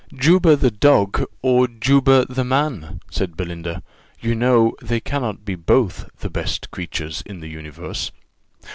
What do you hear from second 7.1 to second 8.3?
in the universe."